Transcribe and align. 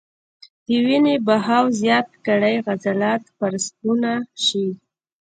د 0.65 0.69
وينې 0.85 1.15
بهاو 1.25 1.65
زيات 1.81 2.09
کړي 2.25 2.55
عضلات 2.67 3.23
پرسکونه 3.37 4.11
شي- 4.43 4.65